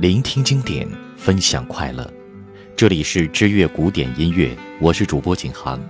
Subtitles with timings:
[0.00, 2.12] 聆听经典，分享快乐。
[2.76, 5.80] 这里是知乐古典音乐，我是主播景航。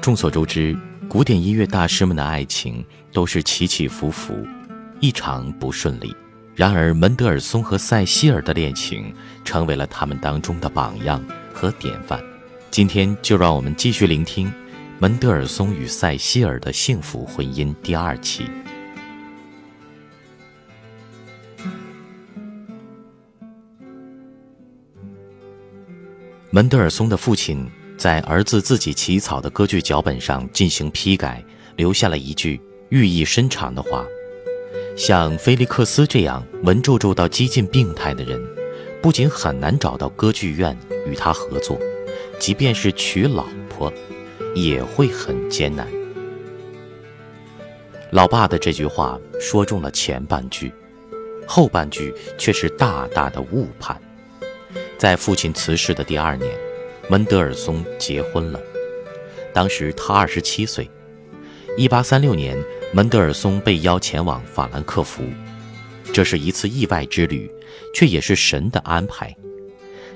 [0.00, 0.76] 众所周知，
[1.08, 4.46] 古典音乐大师们的爱情都是起起伏伏，
[5.00, 6.14] 异常不顺利。
[6.54, 9.12] 然而，门德尔松和塞西尔的恋情
[9.44, 11.20] 成为了他们当中的榜样
[11.52, 12.22] 和典范。
[12.70, 14.52] 今天就让我们继续聆听
[15.00, 18.44] 门德尔松与塞西尔的幸福婚姻第二期。
[26.50, 27.68] 门德尔松的父亲
[27.98, 34.06] 在儿子自己起草的歌剧脚本上进行批改，留下了一句寓意深长的话
[34.96, 38.40] ：“像菲利克斯这样文绉绉到几近病态的人，
[39.02, 41.76] 不仅很难找到歌剧院与他合作，
[42.38, 43.92] 即便是娶老婆，
[44.54, 45.86] 也会很艰难。”
[48.10, 50.72] 老爸的这句话说中了前半句，
[51.46, 54.00] 后半句却是大大的误判。
[54.96, 56.50] 在父亲辞世的第二年，
[57.08, 58.60] 门德尔松结婚了。
[59.52, 60.88] 当时他二十七岁。
[61.76, 62.56] 一八三六年，
[62.92, 65.24] 门德尔松被邀前往法兰克福，
[66.12, 67.50] 这是一次意外之旅，
[67.92, 69.34] 却也是神的安排。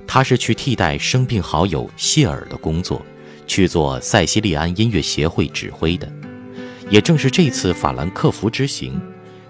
[0.06, 3.04] 他是去替代生病好友谢尔的工作，
[3.48, 6.08] 去做塞西利安音乐协会指挥的。
[6.88, 9.00] 也正是这次法兰克福之行，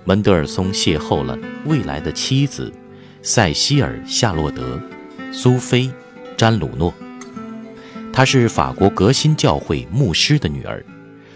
[0.05, 2.73] 门德尔松邂逅了未来的妻子
[3.21, 4.81] 塞西尔·夏洛德。
[5.31, 5.83] 苏菲·
[6.39, 6.95] 詹鲁诺，
[8.11, 10.83] 她是法国革新教会牧师的女儿，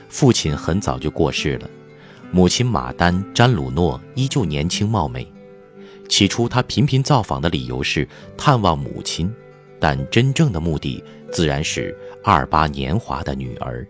[0.08, 1.68] 父亲很早就过世了，
[2.30, 5.30] 母亲马丹·詹鲁诺依旧年轻貌美。
[6.08, 9.30] 起初，她频频造访的理由是探望母亲，
[9.78, 11.94] 但真正的目的自然是
[12.24, 13.86] 二八年华的女儿。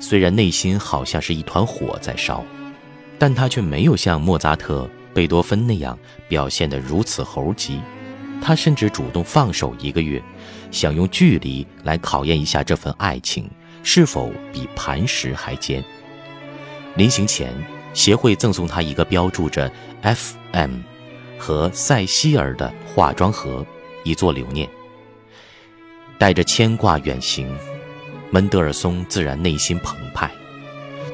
[0.00, 2.44] 虽然内心好像是一团火在烧，
[3.18, 4.88] 但她却没有像莫扎特。
[5.14, 7.80] 贝多芬那样表现得如此猴急，
[8.40, 10.22] 他甚至主动放手一个月，
[10.70, 13.50] 想用距离来考验一下这份爱情
[13.82, 15.82] 是否比磐石还坚。
[16.94, 17.52] 临行前，
[17.92, 19.68] 协会赠送他一个标注着
[20.02, 20.82] “F.M.”
[21.36, 23.66] 和塞西尔的化妆盒，
[24.04, 24.68] 以作留念。
[26.18, 27.56] 带着牵挂远行，
[28.30, 30.30] 门德尔松自然内心澎湃。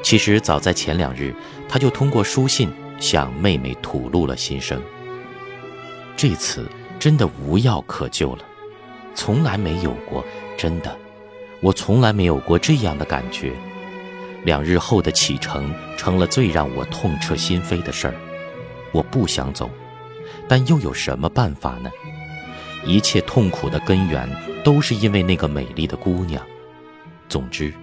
[0.01, 1.33] 其实早在前两日，
[1.67, 2.69] 他就通过书信。
[2.97, 4.81] 向妹妹吐露了心声。
[6.15, 6.65] 这次
[6.97, 8.45] 真的无药可救了，
[9.13, 10.23] 从来没有过，
[10.55, 10.97] 真的，
[11.59, 13.51] 我从来没有过这样的感觉。
[14.45, 18.15] 两日后的启程成了最让我痛彻心扉的事儿。
[18.93, 19.69] 我不想走，
[20.47, 21.91] 但又有什么办法呢？
[22.85, 24.29] 一切痛苦的根源
[24.63, 26.41] 都是因为那个美丽的姑娘。
[27.27, 27.73] 总之，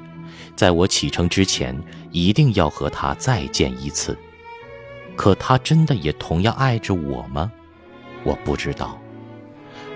[0.55, 1.77] 在我启程之前，
[2.11, 4.17] 一定要和她再见一次。
[5.15, 7.53] 可他真的也同样爱着我吗？
[8.25, 8.99] 我不知道。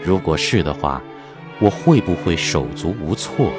[0.05, 1.03] 如果是的话，
[1.59, 3.51] 我会不会手足无措？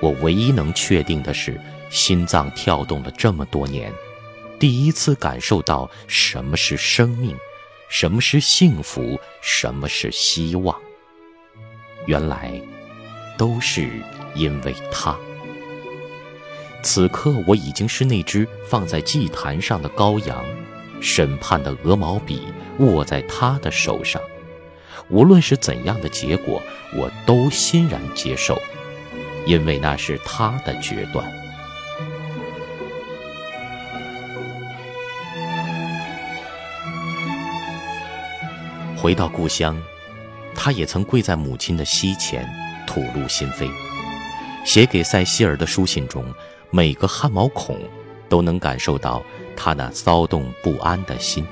[0.00, 3.90] 我唯一能确定的是，心脏跳动了这么多年，
[4.58, 7.34] 第一次感受到什么是生命，
[7.92, 10.74] 什么是幸福，什么是希望。
[12.06, 12.58] 原来，
[13.36, 13.86] 都是
[14.34, 15.14] 因为他。
[16.82, 20.42] 此刻我已经是那只放在祭坛上的羔羊，
[21.02, 22.48] 审判的鹅毛笔
[22.78, 24.22] 握在他的手上，
[25.10, 26.62] 无论是怎样的结果，
[26.96, 28.58] 我都欣然接受，
[29.44, 31.30] 因为那是他的决断。
[39.02, 39.76] 回到故乡，
[40.54, 42.48] 他也曾跪在母亲的膝前，
[42.86, 43.68] 吐露心扉，
[44.64, 46.24] 写给塞西尔的书信中。
[46.70, 47.76] 每个汗毛孔
[48.28, 49.20] 都能感受到
[49.56, 51.44] 他那骚动不安的心。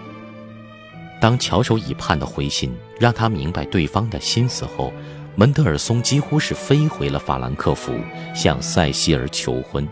[1.20, 4.92] 当翘首以盼的回信让他明白对方的心思后，
[5.34, 7.92] 门德尔松几乎是飞回了法兰克福，
[8.32, 9.88] 向塞西尔求婚。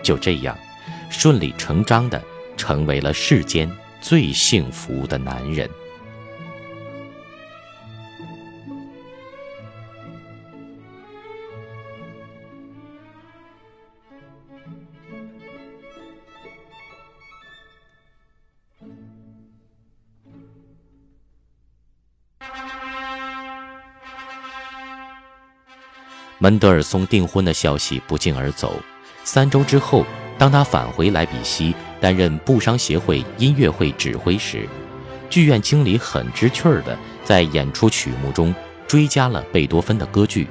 [0.00, 0.56] 就这样，
[1.10, 2.22] 顺理成章地
[2.56, 3.68] 成为了世间
[4.00, 5.68] 最幸福的男人。
[26.44, 28.78] 门德尔松订婚的消息不胫而走。
[29.24, 30.04] 三周之后，
[30.36, 34.68] 当他返回莱比锡担任布商协会音乐会指挥时，
[35.30, 38.54] 剧院经理很知趣儿地在演出曲目中
[38.86, 40.44] 追加了贝多芬的歌剧《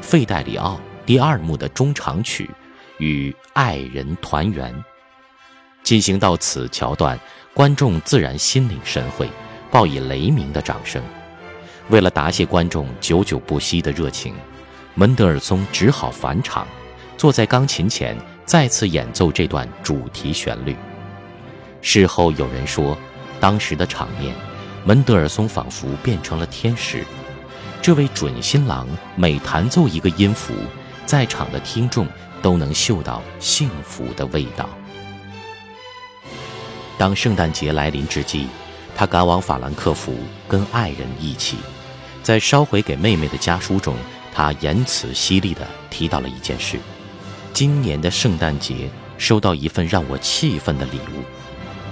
[0.00, 2.48] 费代里奥》第二幕的中场曲，
[2.96, 4.74] 与爱人团圆。
[5.82, 7.20] 进行到此桥段，
[7.52, 9.28] 观众自然心领神会，
[9.70, 11.02] 报以雷鸣的掌声。
[11.90, 14.34] 为了答谢观众久久不息的热情，
[14.96, 16.64] 门德尔松只好返场，
[17.16, 20.76] 坐在钢琴前再次演奏这段主题旋律。
[21.82, 22.96] 事后有人说，
[23.40, 24.32] 当时的场面，
[24.84, 27.04] 门德尔松仿佛变成了天使。
[27.82, 28.86] 这位准新郎
[29.16, 30.54] 每弹奏一个音符，
[31.04, 32.06] 在场的听众
[32.40, 34.68] 都能嗅到幸福的味道。
[36.96, 38.46] 当圣诞节来临之际，
[38.94, 40.14] 他赶往法兰克福，
[40.46, 41.56] 跟爱人一起，
[42.22, 43.96] 在烧回给妹妹的家书中，
[44.34, 46.76] 他言辞犀利地提到了一件事：
[47.52, 51.22] 今年的圣诞节收到一份让我气愤的礼物。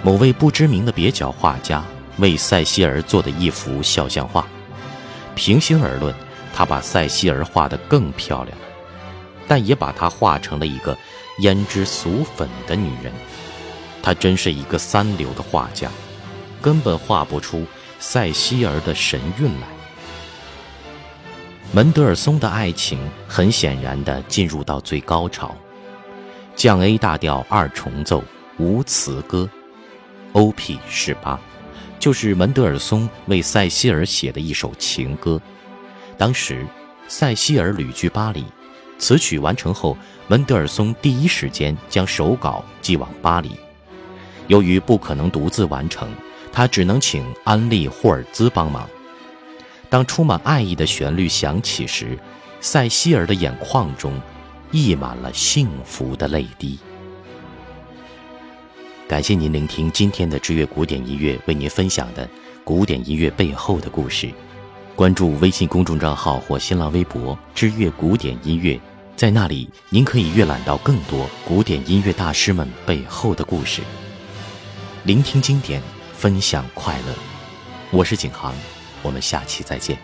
[0.03, 1.85] 某位不知名的蹩脚画家
[2.19, 4.45] 为塞西尔做的一幅肖像画，
[5.37, 6.13] 平心而论，
[6.53, 8.65] 他把塞西尔画得更漂亮了，
[9.47, 10.99] 但也把她画成了一个
[11.39, 13.13] 胭脂俗粉的女人。
[14.03, 15.89] 他真是一个三流的画家，
[16.61, 17.65] 根本画不出
[18.01, 19.69] 塞西尔的神韵来。
[21.75, 25.57] 门德尔松的爱情很显然地进入到最高潮，
[26.55, 28.23] 降 A 大调二重奏
[28.59, 29.49] 无词歌。
[30.35, 30.79] O.P.
[30.87, 31.41] 十八，
[31.99, 35.41] 就是门德尔松为塞西尔写的一首情歌。
[36.19, 36.67] 当时，
[37.09, 38.45] 塞西尔旅居巴黎，
[38.99, 39.97] 此曲完成后，
[40.29, 43.51] 门德尔松第一时间将手稿寄往巴黎。
[44.47, 46.07] 由于不可能独自完成，
[46.53, 48.87] 他只能请安利霍尔兹帮忙。
[49.93, 52.19] 当充满爱意的旋律响起时，
[52.63, 54.19] 塞西尔的眼眶中
[54.71, 56.79] 溢满了幸福的泪滴。
[59.07, 62.27] 感谢您聆听今天的知乐古典音乐为您分享的
[62.65, 64.33] 古典音乐背后的故事。
[64.97, 68.81] 关注微信公众账号或新浪微博“知乐古典音乐”，
[69.15, 73.83] 在那里您可以阅览到更多古典音乐大师们背后的故事。
[75.05, 75.83] 聆听经典，
[76.15, 77.15] 分享快乐。
[77.91, 78.55] 我是景航，
[79.03, 79.99] 我们下期再见。